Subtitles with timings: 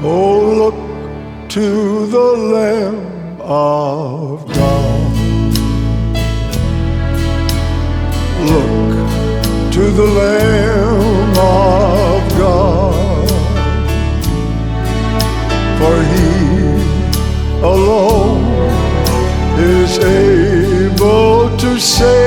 [0.00, 0.52] Oh,
[2.06, 5.12] the Lamb of God.
[8.46, 13.28] Look to the Lamb of God,
[15.78, 16.30] for He
[17.64, 18.44] alone
[19.58, 22.17] is able to save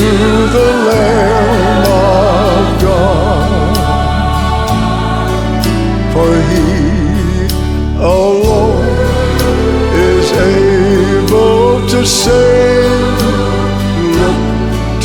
[0.00, 3.76] the Lamb of God.
[6.12, 6.68] For he
[7.98, 8.86] alone
[9.94, 13.20] is able to save.
[14.18, 14.40] Look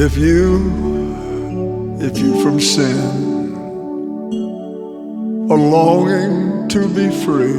[0.00, 2.98] If you, if you from sin
[5.50, 7.52] are longing to be free,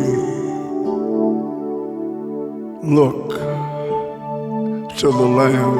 [2.81, 3.31] look
[4.97, 5.75] to the Lamb,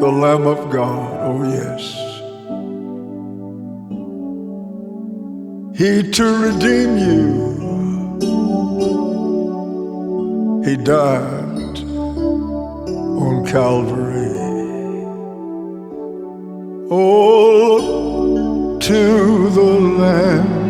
[0.00, 1.82] the Lamb of God, oh yes.
[5.76, 7.30] He to redeem you,
[10.64, 11.78] He died
[13.20, 14.32] on Calvary.
[16.90, 20.69] Oh, to the Lamb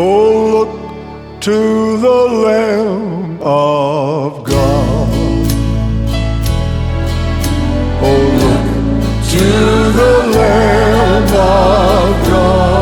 [0.00, 0.70] Oh, look
[1.40, 1.58] to
[1.98, 5.08] the Lamb of God.
[8.00, 8.66] Oh, look
[9.32, 9.46] to
[9.98, 12.78] the Lamb of God.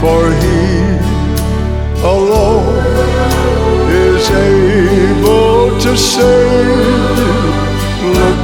[0.00, 0.64] For he
[2.02, 2.86] alone
[3.92, 7.18] is able to save.
[8.16, 8.38] Look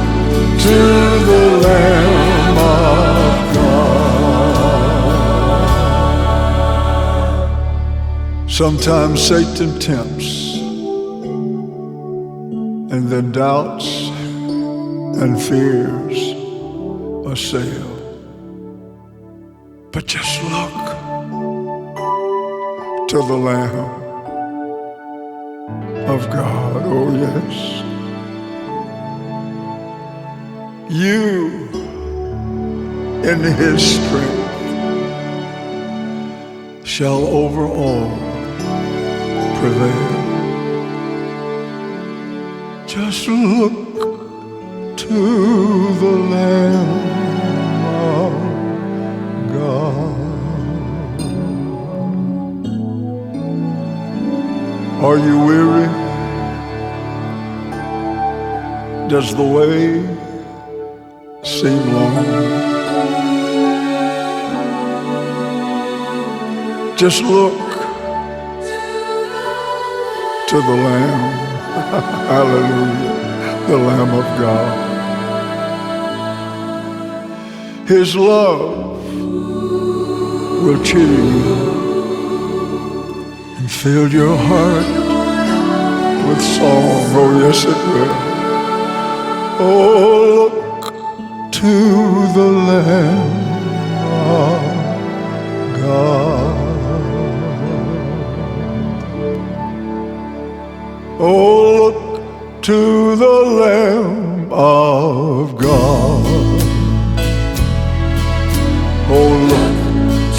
[0.65, 0.98] to
[8.59, 10.57] Sometimes Satan tempts,
[12.91, 14.09] and then doubts
[15.21, 16.17] and fears
[17.25, 17.89] assail.
[19.93, 20.73] But just look
[23.07, 23.93] to the Lamb
[26.09, 27.81] of God, oh yes.
[30.91, 31.47] You
[33.23, 34.49] in his strength
[36.85, 38.28] shall over all
[39.59, 40.19] prevail.
[42.87, 43.73] Just look
[44.97, 46.91] to the Lamb
[48.15, 48.33] of
[49.53, 50.15] God.
[55.03, 55.89] Are you weary?
[59.09, 60.03] Does the way
[61.43, 62.25] seem long?
[66.95, 67.68] Just look
[70.49, 71.21] to the Lamb.
[72.33, 73.13] Hallelujah.
[73.67, 74.73] The Lamb of God.
[77.87, 79.05] His love
[80.63, 81.55] will cheer you
[83.57, 84.87] and fill your heart
[86.27, 87.13] with song.
[87.13, 88.15] Oh, yes, it will.
[89.61, 89.77] Oh,
[90.33, 91.73] look to
[92.33, 93.31] the Lamb
[94.33, 94.61] of
[95.79, 96.38] God.
[101.21, 103.25] Oh, look to the
[103.59, 106.61] Lamb of God.
[109.11, 109.75] Oh, look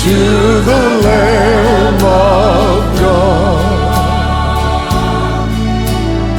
[0.00, 0.16] to
[0.70, 3.60] the Lamb of God.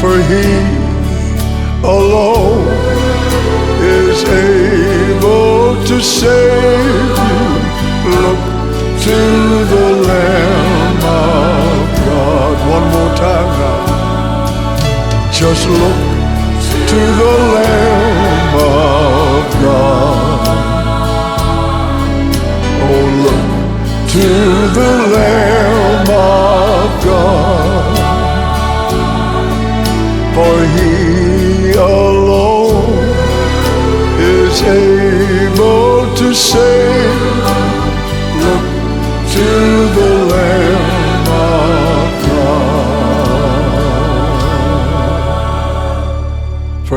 [0.01, 0.47] For he
[1.83, 2.65] alone
[3.83, 7.39] is able to save you.
[8.09, 8.41] Look
[9.05, 9.17] to
[15.53, 15.99] Just look
[16.91, 20.57] to the Lamb of God.
[22.87, 23.49] Oh, look
[24.13, 24.27] to
[24.77, 27.95] the Lamb of God.
[30.35, 31.00] For he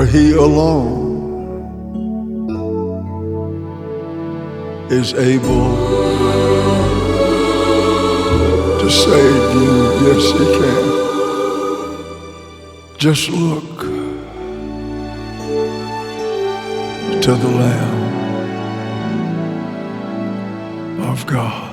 [0.06, 1.15] he alone
[4.91, 5.77] is able
[8.81, 9.75] to save you.
[10.06, 10.85] Yes, he can.
[12.99, 13.81] Just look
[17.23, 18.03] to the Lamb
[21.11, 21.65] of God.